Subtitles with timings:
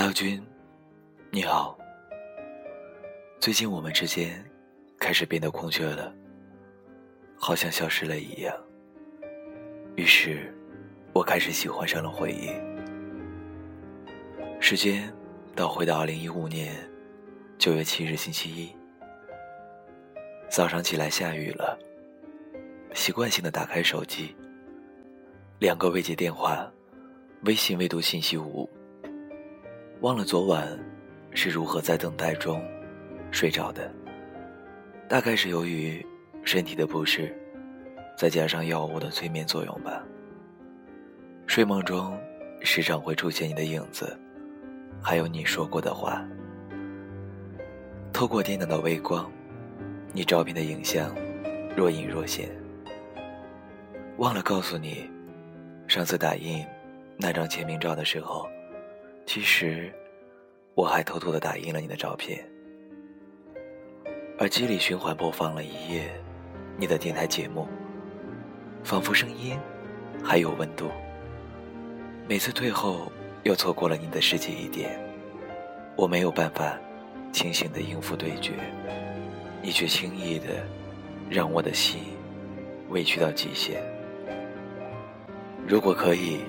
[0.00, 0.42] 阿耀君，
[1.30, 1.78] 你好。
[3.38, 4.42] 最近我们之间
[4.98, 6.10] 开始变得空缺了，
[7.36, 8.56] 好像消失了一样。
[9.96, 10.54] 于是，
[11.12, 12.50] 我开始喜欢上了回忆。
[14.58, 15.12] 时间
[15.54, 16.74] 倒回到二零一五年
[17.58, 18.74] 九月七日星期一，
[20.48, 21.78] 早上起来下雨了，
[22.94, 24.34] 习惯性的打开手机，
[25.58, 26.72] 两个未接电话，
[27.42, 28.66] 微信未读信息无。
[30.00, 30.66] 忘了昨晚
[31.32, 32.64] 是如何在等待中
[33.30, 33.92] 睡着的，
[35.06, 36.04] 大概是由于
[36.42, 37.36] 身体的不适，
[38.16, 40.02] 再加上药物的催眠作用吧。
[41.46, 42.18] 睡梦中
[42.62, 44.18] 时常会出现你的影子，
[45.02, 46.26] 还有你说过的话。
[48.10, 49.30] 透过电脑的微光，
[50.14, 51.14] 你照片的影像
[51.76, 52.48] 若隐若现。
[54.16, 55.10] 忘了告诉你，
[55.86, 56.64] 上次打印
[57.18, 58.48] 那张签名照的时候。
[59.32, 59.88] 其实，
[60.74, 62.44] 我还偷偷的打印了你的照片，
[64.40, 66.10] 耳机里循环播放了一夜
[66.76, 67.68] 你的电台节目，
[68.82, 69.56] 仿佛声音
[70.20, 70.90] 还有温度。
[72.26, 73.12] 每次退后，
[73.44, 74.98] 又错过了你的世界一点，
[75.94, 76.76] 我没有办法
[77.30, 78.54] 清醒的应付对决，
[79.62, 80.46] 你却轻易的
[81.30, 82.02] 让我的心
[82.88, 83.80] 委屈到极限。
[85.68, 86.40] 如果可以，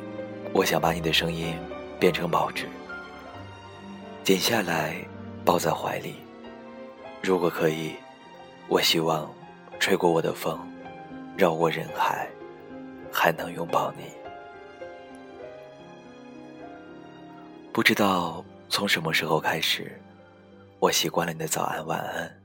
[0.52, 1.56] 我想把你的声音。
[2.02, 2.66] 变成报纸，
[4.24, 4.96] 剪下来
[5.46, 6.16] 抱在怀里。
[7.22, 7.94] 如果可以，
[8.68, 9.32] 我希望
[9.80, 10.60] 吹过我的风，
[11.38, 12.28] 绕过人海，
[13.14, 14.06] 还能拥抱你。
[17.72, 19.96] 不知道从什么时候开始，
[20.80, 22.42] 我习惯了你的早安晚安，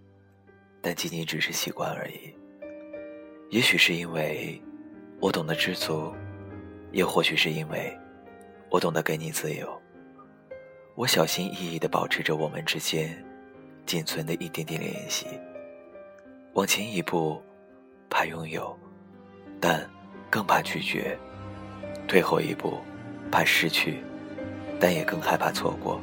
[0.82, 2.34] 但仅仅只是习惯而已。
[3.48, 4.62] 也许是因为
[5.18, 6.12] 我懂得知足，
[6.92, 7.98] 也或许是因为。
[8.68, 9.80] 我懂得给你自由，
[10.96, 13.24] 我小心翼翼地保持着我们之间
[13.86, 15.26] 仅存的一点点联系。
[16.54, 17.40] 往前一步，
[18.10, 18.76] 怕拥有，
[19.60, 19.88] 但
[20.28, 21.16] 更怕拒绝；
[22.08, 22.78] 退后一步，
[23.30, 24.02] 怕失去，
[24.80, 26.00] 但也更害怕错过。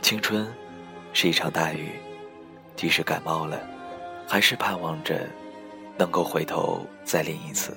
[0.00, 0.46] 青春
[1.12, 1.88] 是一场大雨，
[2.76, 3.60] 即使感冒了，
[4.28, 5.26] 还是盼望着
[5.98, 7.76] 能够回头再淋一次。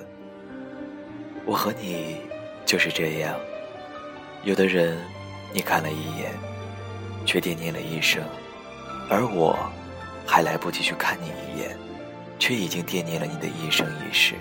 [1.44, 2.29] 我和你。
[2.70, 3.34] 就是这样，
[4.44, 4.96] 有的人
[5.52, 6.32] 你看了一眼，
[7.26, 8.22] 却惦念了一生；
[9.08, 9.58] 而我，
[10.24, 11.76] 还来不及去看你一眼，
[12.38, 14.36] 却已经惦念了你的一生一世。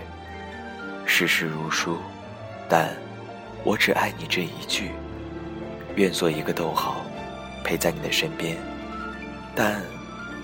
[1.07, 1.97] 世事如书，
[2.69, 2.95] 但
[3.63, 4.91] 我只爱你这一句。
[5.95, 6.97] 愿做一个逗号，
[7.63, 8.55] 陪在你的身边。
[9.55, 9.81] 但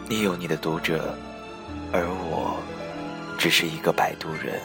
[0.09, 1.15] 你有你的读者，
[1.93, 2.57] 而我，
[3.37, 4.59] 只是一个摆渡人。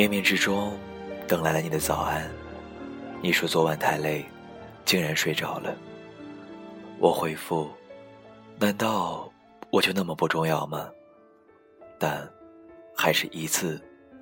[0.00, 0.72] 冥冥之中，
[1.28, 2.26] 等来了你的早安。
[3.20, 4.24] 你说昨晚太累，
[4.86, 5.76] 竟然睡着了。
[6.98, 7.70] 我回复：
[8.58, 9.30] 难道
[9.70, 10.88] 我就那么不重要吗？
[11.98, 12.26] 但，
[12.96, 13.78] 还是一次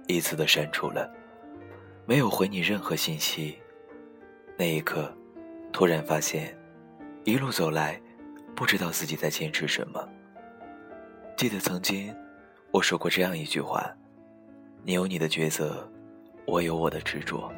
[0.08, 1.08] 一次的删除了，
[2.06, 3.56] 没有回你任何信息。
[4.56, 5.16] 那一刻，
[5.72, 6.58] 突然发现，
[7.22, 8.02] 一路走来，
[8.56, 10.08] 不知道自己在坚持什么。
[11.36, 12.12] 记得曾经，
[12.72, 13.88] 我说过这样一句话。
[14.82, 15.86] 你有你的抉择，
[16.46, 17.52] 我有我的执着。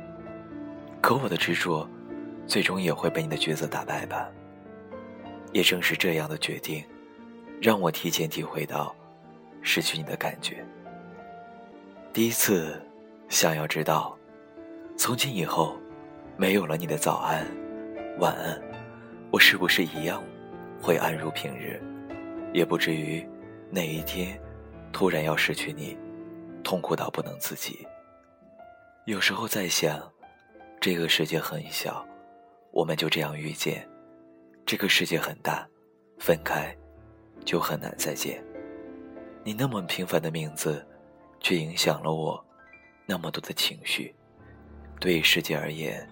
[1.00, 1.88] 可我的执着，
[2.46, 4.28] 最终也会被你的抉择打败吧。
[5.52, 6.84] 也正是这样的决定，
[7.60, 8.94] 让我提前体会到
[9.62, 10.64] 失去你的感觉。
[12.12, 12.80] 第一次，
[13.28, 14.16] 想要知道，
[14.96, 15.76] 从今以后，
[16.36, 17.46] 没有了你的早安、
[18.18, 18.60] 晚安，
[19.30, 20.22] 我是不是一样
[20.82, 21.80] 会安如平日，
[22.52, 23.24] 也不至于
[23.70, 24.36] 哪一天
[24.92, 25.96] 突然要失去你。
[26.62, 27.86] 痛苦到不能自己。
[29.06, 30.10] 有时候在想，
[30.80, 32.06] 这个世界很小，
[32.70, 33.82] 我们就这样遇见；
[34.64, 35.68] 这个世界很大，
[36.18, 36.76] 分开
[37.44, 38.44] 就很难再见。
[39.42, 40.86] 你那么平凡的名字，
[41.40, 42.44] 却影响了我
[43.06, 44.14] 那么多的情绪。
[45.00, 46.06] 对于世界而言，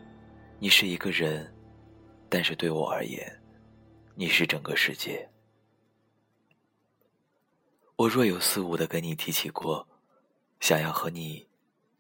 [0.58, 1.44] 你是一个人；
[2.28, 3.30] 但是对我而言，
[4.14, 5.28] 你是整个世界。
[7.96, 9.86] 我若有似无的跟你提起过。
[10.60, 11.46] 想要和你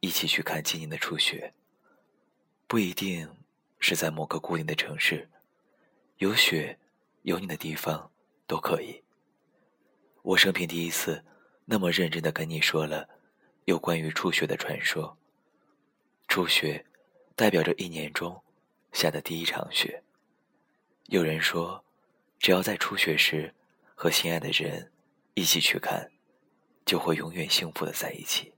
[0.00, 1.54] 一起去看今年的初雪，
[2.66, 3.28] 不一定
[3.78, 5.28] 是在某个固定的城市，
[6.18, 6.78] 有雪
[7.22, 8.10] 有你的地方
[8.46, 9.02] 都可以。
[10.22, 11.24] 我生平第一次
[11.64, 13.08] 那么认真的跟你说了
[13.64, 15.16] 有关于初雪的传说。
[16.26, 16.84] 初雪
[17.34, 18.42] 代表着一年中
[18.92, 20.02] 下的第一场雪。
[21.06, 21.82] 有人说，
[22.38, 23.54] 只要在初雪时
[23.94, 24.92] 和心爱的人
[25.32, 26.10] 一起去看，
[26.88, 28.50] 就会永远幸福的在一起。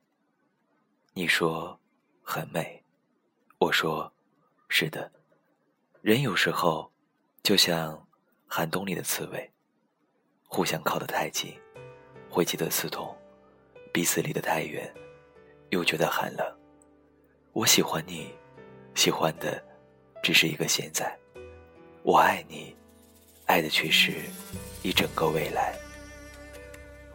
[1.15, 1.77] 你说
[2.23, 2.81] 很美，
[3.59, 4.13] 我说
[4.69, 5.11] 是的。
[6.01, 6.93] 人有时候
[7.43, 8.07] 就像
[8.47, 9.51] 寒冬里的刺猬，
[10.47, 11.59] 互相靠得太近，
[12.31, 13.13] 会觉得刺痛；
[13.93, 14.95] 彼此离得太远，
[15.71, 16.59] 又觉得寒冷。
[17.53, 18.33] 我喜欢你，
[18.95, 19.61] 喜欢的
[20.23, 21.05] 只是一个现在；
[22.05, 22.77] 我爱你，
[23.47, 24.13] 爱的却是
[24.85, 25.77] 一整个未来。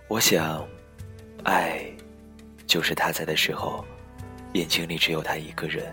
[0.09, 0.67] 我想，
[1.45, 1.85] 爱
[2.67, 3.85] 就是他在的时候，
[4.53, 5.85] 眼睛里只有他一个人；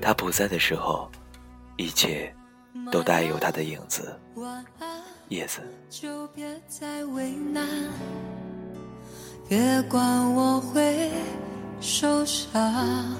[0.00, 1.08] 他不在的时候，
[1.76, 2.34] 一切
[2.90, 4.18] 都带有他的影子。
[5.28, 5.60] 叶子。
[5.88, 7.66] 就别再为难，
[9.48, 11.10] 别管我会。
[11.82, 13.16] 受伤，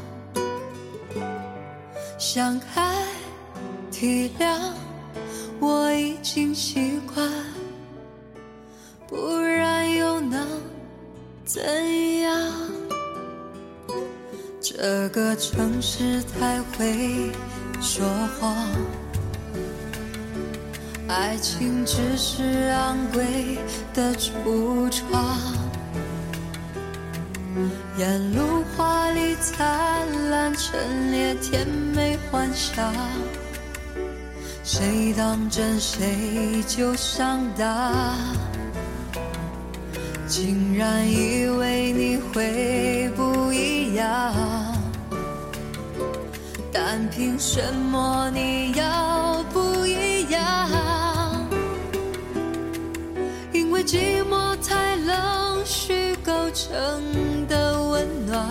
[2.19, 3.07] 相爱
[3.91, 4.75] 体谅，
[5.59, 7.27] 我已经习惯，
[9.09, 9.70] 不然
[11.52, 11.61] 怎
[12.20, 12.52] 样？
[14.61, 17.32] 这个城市太会
[17.81, 18.06] 说
[18.38, 18.55] 谎，
[21.08, 23.58] 爱情只是昂贵
[23.93, 25.37] 的橱窗。
[27.99, 32.94] 沿路华丽灿烂，陈列甜美幻想，
[34.62, 38.14] 谁当真谁就上当，
[40.31, 44.32] 竟然以为你会不一样，
[46.73, 51.49] 但凭什么你要不一样？
[53.53, 56.79] 因为寂寞太冷，虚构成
[57.49, 58.06] 的温。
[58.25, 58.47] 暖，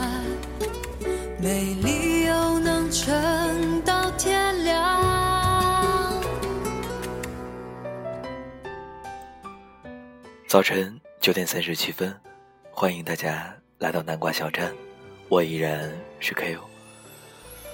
[1.42, 5.02] 没理由能撑到天亮。
[10.50, 10.99] 早晨
[11.30, 12.12] 九点三十七分，
[12.72, 14.74] 欢迎大家来到南瓜小站，
[15.30, 16.58] 我依然是 Ko。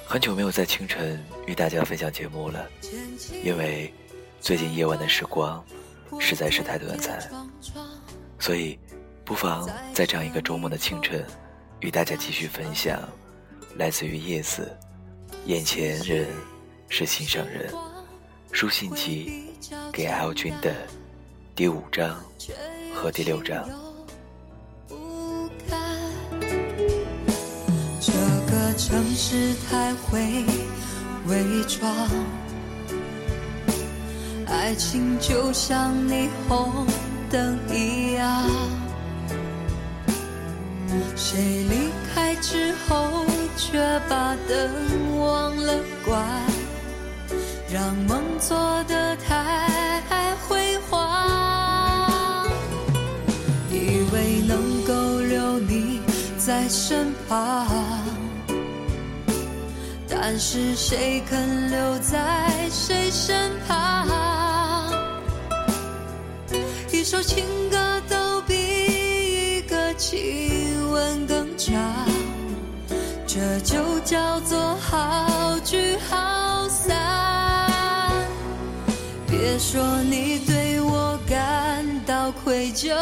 [0.06, 2.70] 很久没有在清晨与大家分享节目了，
[3.46, 3.94] 因为
[4.42, 5.64] 最近夜晚的时光
[6.20, 7.32] 实在是太短暂，
[8.40, 8.78] 所以
[9.24, 11.26] 不妨在这样一个周末的清晨。
[11.80, 13.08] 与大家继续分享，
[13.78, 14.78] 来自于叶子，
[15.46, 16.28] 眼前人
[16.90, 17.74] 是心上人，
[18.52, 19.50] 书信集
[19.94, 20.76] 给 L 君的
[21.56, 22.22] 第五章
[22.96, 23.68] 和第六章。
[28.00, 28.14] 这
[28.50, 30.46] 个城市太会
[31.28, 31.92] 伪装，
[34.48, 36.88] 爱情就像霓虹
[37.30, 38.50] 灯一样。
[41.18, 43.26] 谁离开之后，
[43.58, 43.78] 却
[44.10, 45.74] 把灯忘了
[46.06, 46.24] 关，
[47.70, 49.05] 让梦做的
[56.96, 57.68] 身旁，
[60.08, 64.08] 但是谁肯留在谁身旁？
[66.94, 71.28] 一首情歌都比一个亲吻。
[71.28, 71.76] 更长，
[73.28, 76.96] 这就叫做好聚好散。
[79.28, 82.96] 别说你对我感到愧疚，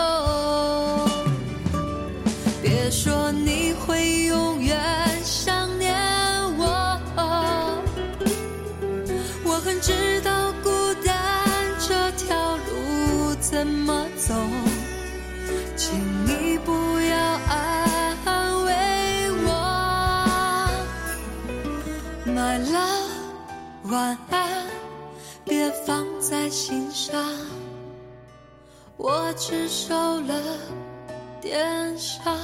[23.94, 24.68] 晚安，
[25.46, 27.24] 别放在心上。
[28.98, 30.34] 我只受了
[31.40, 32.36] 点伤。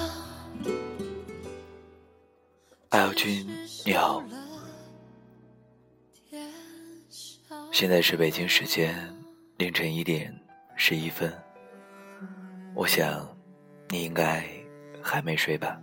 [2.90, 3.48] 艾尔君，
[3.84, 4.24] 你好。
[7.72, 8.96] 现在是北京时间
[9.58, 10.32] 凌晨一点
[10.76, 11.34] 十一分。
[12.76, 13.28] 我想，
[13.88, 14.48] 你应该
[15.02, 15.82] 还没睡吧？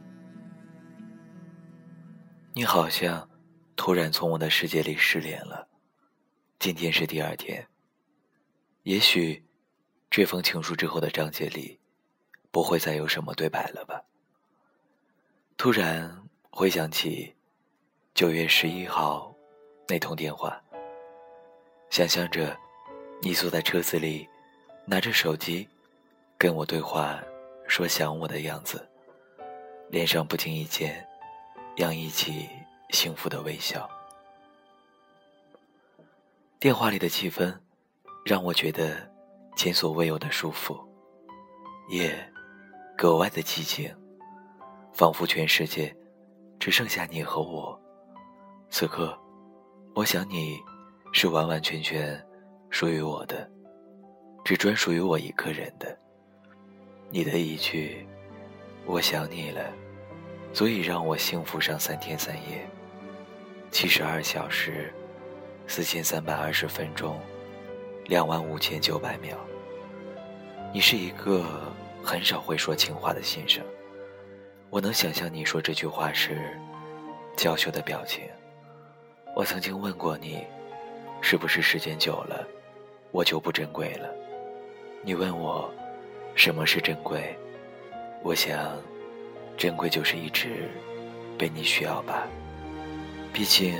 [2.52, 3.28] 你好像。
[3.76, 5.68] 突然从我的世界里失联了。
[6.58, 7.68] 今天是第二天。
[8.84, 9.44] 也许，
[10.10, 11.78] 这封情书之后的章节里，
[12.50, 14.02] 不会再有什么对白了吧？
[15.58, 17.34] 突然回想起
[18.14, 19.34] 九月十一号
[19.86, 20.60] 那通电话，
[21.90, 22.58] 想象着
[23.20, 24.26] 你坐在车子里，
[24.86, 25.68] 拿着手机
[26.38, 27.22] 跟我对话，
[27.68, 28.88] 说想我的样子，
[29.90, 31.06] 脸上不经意间
[31.76, 32.48] 洋溢起。
[32.90, 33.88] 幸福的微笑。
[36.58, 37.54] 电话里的气氛，
[38.24, 39.08] 让我觉得
[39.56, 40.78] 前所未有的舒服。
[41.88, 42.32] 夜
[42.96, 43.94] 格外的寂静，
[44.92, 45.94] 仿佛全世界
[46.58, 47.78] 只剩下你和我。
[48.70, 49.16] 此刻，
[49.94, 50.58] 我想你
[51.12, 52.20] 是完完全全
[52.70, 53.48] 属于我的，
[54.44, 55.96] 只专属于我一个人的。
[57.10, 58.04] 你的一句
[58.84, 59.72] “我想你了”，
[60.56, 62.66] 足以让我幸福上三天三夜。
[63.70, 64.90] 七十二小时，
[65.66, 67.20] 四千三百二十分钟，
[68.06, 69.36] 两万五千九百秒。
[70.72, 71.44] 你是一个
[72.02, 73.62] 很少会说情话的先生，
[74.70, 76.58] 我能想象你说这句话时
[77.36, 78.24] 娇羞的表情。
[79.34, 80.42] 我曾经问过你，
[81.20, 82.48] 是不是时间久了，
[83.10, 84.08] 我就不珍贵了？
[85.02, 85.70] 你问我，
[86.34, 87.36] 什么是珍贵？
[88.22, 88.74] 我想，
[89.56, 90.68] 珍贵就是一直
[91.38, 92.26] 被你需要吧。
[93.32, 93.74] 毕竟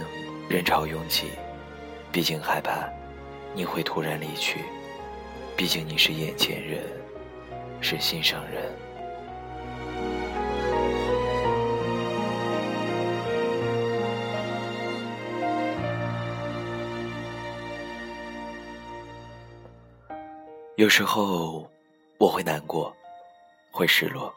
[0.49, 1.27] 人潮拥挤，
[2.11, 2.89] 毕竟害怕
[3.55, 4.61] 你会突然离去，
[5.57, 6.83] 毕竟你是眼前人，
[7.81, 8.63] 是心上人。
[20.77, 21.67] 有时候
[22.19, 22.95] 我会难过，
[23.71, 24.33] 会失落，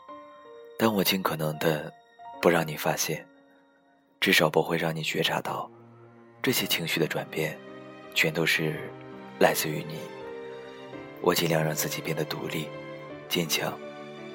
[0.82, 1.94] 但我尽可能的
[2.42, 3.28] 不让你发现。
[4.22, 5.70] 至少不会让你觉察到，
[6.42, 7.58] 这些情绪的转变，
[8.14, 8.90] 全都是
[9.40, 10.00] 来自于你。
[11.22, 12.70] 我尽量让自己变得独立、
[13.28, 13.78] 坚强，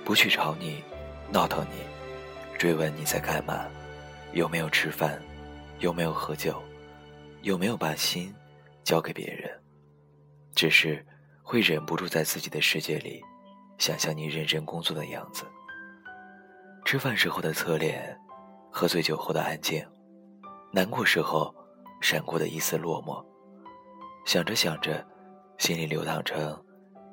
[0.05, 0.85] 不去吵你、
[1.31, 3.67] 闹腾你，追问你在干嘛，
[4.35, 5.19] 有没有吃饭，
[5.79, 6.63] 有没有喝酒，
[7.41, 8.35] 有没有把心
[8.83, 9.51] 交给别人。
[10.55, 11.03] 只是
[11.43, 13.23] 会忍不住在自己的世界里，
[13.79, 15.45] 想象你认真工作的样子，
[16.85, 18.17] 吃饭时候的侧脸。
[18.77, 19.87] 喝醉酒后的安静，
[20.73, 21.55] 难过时候
[22.01, 23.25] 闪过的一丝落寞，
[24.27, 25.07] 想着想着，
[25.59, 26.61] 心里流淌成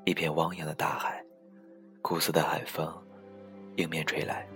[0.04, 1.24] 一片汪洋的大海，
[2.02, 2.92] 苦涩的海风
[3.76, 4.48] 迎面吹来，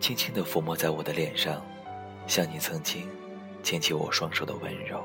[0.00, 1.64] 轻轻地抚摸在我的脸上，
[2.26, 3.08] 像你曾经
[3.62, 5.00] 牵起我双手的温柔。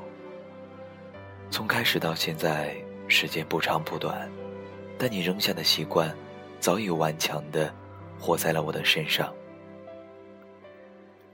[1.51, 2.75] 从开始到现在，
[3.07, 4.27] 时间不长不短，
[4.98, 6.12] 但你扔下的习惯，
[6.60, 7.72] 早已顽强的
[8.24, 9.36] 活在了我的身上。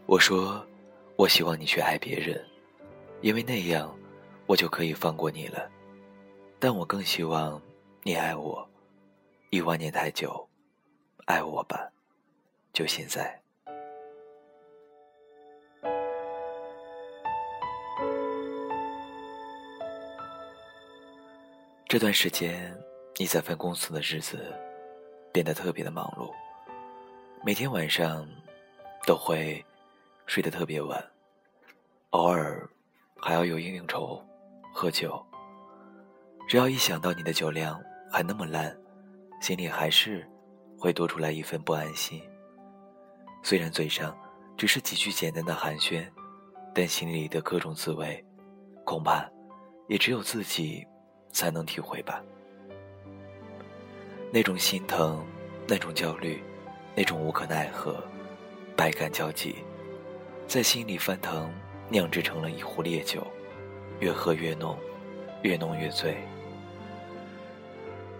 [0.08, 0.66] 我说，
[1.18, 2.44] 我希望你去爱别人，
[3.22, 3.96] 因为那样，
[4.48, 5.70] 我就可以放过你了。
[6.58, 7.62] 但我更希望
[8.02, 8.68] 你爱我，
[9.52, 10.50] 一万年太久，
[11.26, 11.92] 爱我吧，
[12.74, 13.40] 就现在。
[21.88, 22.76] 这段时间，
[23.20, 24.40] 你在分公司的日子
[25.32, 26.34] 变得特别的忙碌，
[27.44, 28.28] 每天晚上
[29.06, 29.64] 都会。
[30.30, 31.04] 睡得特别晚，
[32.12, 32.70] 偶尔
[33.20, 34.24] 还要有应酬、
[34.72, 35.20] 喝酒。
[36.48, 37.82] 只要一想到你的酒量
[38.12, 38.78] 还那么烂，
[39.42, 40.24] 心里还是
[40.78, 42.22] 会多出来一份不安心。
[43.42, 44.16] 虽然嘴上
[44.56, 46.08] 只是几句简单的寒暄，
[46.76, 48.24] 但心里的各种滋味，
[48.86, 49.28] 恐怕
[49.88, 50.86] 也只有自己
[51.32, 52.24] 才能体会吧。
[54.32, 55.26] 那种心疼，
[55.68, 56.40] 那种焦虑，
[57.00, 58.04] 那种无可奈何，
[58.76, 59.56] 百感交集。
[60.46, 61.50] 在心里翻腾，
[61.88, 63.26] 酿制成了一壶烈酒，
[64.02, 64.78] 越喝越浓，
[65.42, 66.18] 越浓越醉。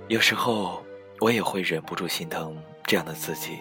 [0.08, 0.82] 有时候
[1.20, 3.58] 我也会忍不住心疼这样的自己，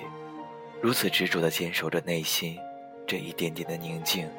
[0.81, 2.57] 如此执着的坚守着内心
[3.05, 4.31] 这一点点的宁静，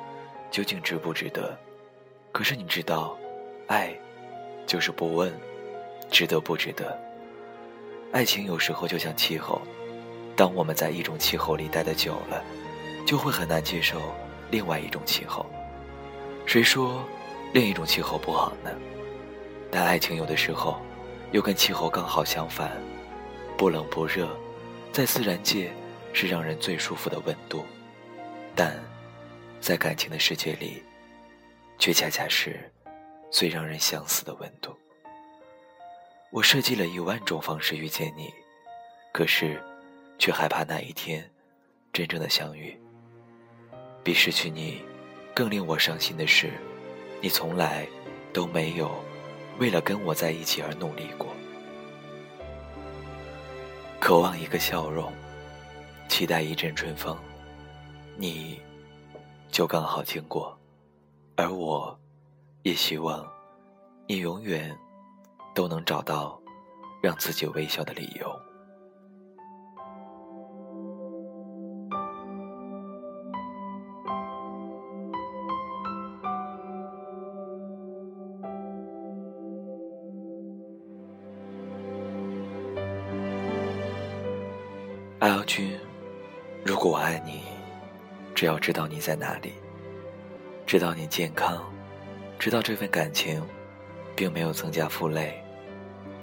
[0.50, 1.60] 究竟值不值得？
[2.32, 3.18] 可是你知道，
[3.68, 3.94] 爱
[4.66, 5.38] 就是不问
[6.10, 6.98] 值得不值得。
[8.14, 9.62] 爱情有时候就像气候，
[10.40, 12.42] 当我们在一种气候里待得久了。
[13.06, 14.00] 就会很难接受
[14.52, 15.44] 另外一种气候。
[16.46, 17.04] 谁说
[17.54, 18.70] 另一种气候不好呢？
[19.72, 20.80] 但爱情有的时候
[21.32, 22.72] 又跟气候刚好相反，
[23.58, 24.30] 不冷不热，
[24.94, 25.72] 在自然界
[26.14, 27.66] 是让人最舒服的温度，
[28.56, 28.80] 但
[29.60, 30.84] 在感情的世界里，
[31.80, 32.72] 却恰恰是
[33.32, 34.72] 最让人想死的温度。
[36.32, 38.32] 我设计了一万种方式遇见你，
[39.12, 39.60] 可是
[40.20, 41.28] 却害怕那一天
[41.92, 42.80] 真正的相遇。
[44.04, 44.82] 比失去你
[45.34, 46.52] 更令我伤心的是，
[47.22, 47.88] 你从来
[48.32, 48.92] 都没有
[49.58, 51.28] 为了跟我在一起而努力过。
[54.00, 55.12] 渴望一个笑容，
[56.08, 57.18] 期待一阵春风，
[58.16, 58.62] 你
[59.50, 60.58] 就刚好经过，
[61.36, 61.98] 而我，
[62.64, 63.30] 也希望
[64.08, 64.76] 你永远
[65.54, 66.42] 都能找到
[67.02, 68.49] 让自己微笑的理由。
[88.40, 89.52] 只要知道你在哪里，
[90.66, 91.70] 知道你健康，
[92.40, 93.46] 知道这份感情
[94.16, 95.44] 并没有增加负累，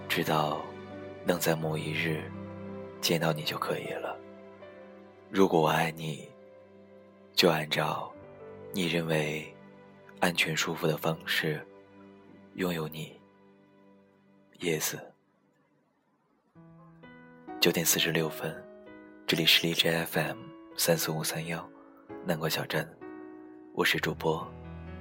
[0.09, 0.65] 知道
[1.27, 2.23] 能在某一日
[3.03, 4.17] 见到你就可以了。
[5.29, 6.27] 如果我爱你，
[7.35, 8.11] 就按照
[8.73, 9.55] 你认为
[10.19, 11.61] 安全舒服的方式
[12.55, 13.15] 拥有你。
[14.61, 14.99] 叶子，
[17.61, 18.57] 九点四十六分。
[19.27, 20.39] 这里是荔枝 FM
[20.79, 21.69] 三四五三幺，
[22.25, 22.87] 南国小镇，
[23.73, 24.47] 我是主播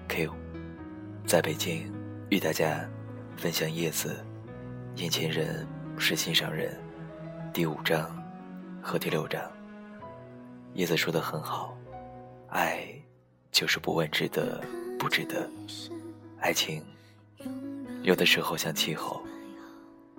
[0.08, 0.32] Q，
[1.26, 1.92] 在北京
[2.30, 2.88] 与大家
[3.36, 4.24] 分享《叶子》，
[5.02, 6.80] 眼前人是心上人，
[7.54, 8.16] 第五章
[8.82, 9.42] 和第六章。
[10.74, 11.78] 叶子说的很好，
[12.50, 12.86] 爱
[13.52, 14.62] 就是不问值得
[15.00, 15.50] 不值得，
[16.40, 16.84] 爱情
[18.04, 19.22] 有的时候像气候，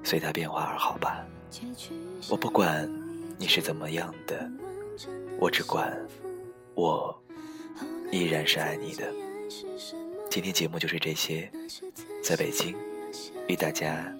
[0.02, 1.24] 随它变化而好吧。
[2.30, 2.88] 我不管。
[3.38, 4.50] 你是怎么样的？
[5.38, 5.94] 我只管，
[6.76, 7.18] 我
[8.12, 9.10] 依然是爱你的。
[10.28, 11.50] 今天节目就是这些，
[12.22, 12.76] 在北京，
[13.48, 14.14] 与大家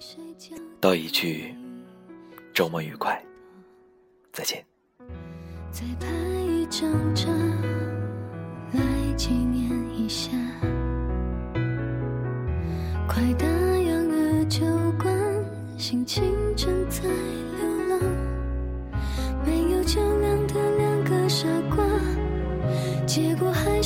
[0.81, 1.53] 道一句
[2.55, 3.23] 周末愉快，
[4.33, 4.65] 再见。
[5.71, 7.29] 再拍一张照
[8.73, 8.81] 来
[9.15, 10.31] 纪念一下，
[13.07, 14.65] 快打烊的酒
[14.99, 15.15] 馆，
[15.77, 16.23] 心情
[16.55, 17.99] 正在流浪。
[19.45, 20.36] 没有酒量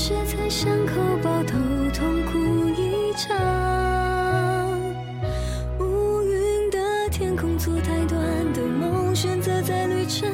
[0.01, 1.57] 果还是在巷口抱头
[1.93, 2.39] 痛哭
[2.75, 3.37] 一场。
[5.79, 6.79] 乌云的
[7.11, 8.19] 天空，做太短
[8.51, 10.27] 的梦，选择在旅程。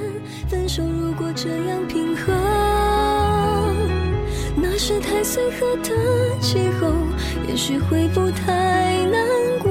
[0.48, 2.34] 分手如果这样平和，
[4.56, 6.88] 那是太随和的气候，
[7.50, 9.22] 也许会不太难
[9.62, 9.70] 过。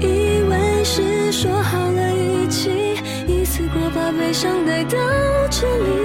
[0.00, 2.70] 以为是说好了一起。
[3.26, 4.96] 一次过，把悲伤带到
[5.50, 6.03] 这里，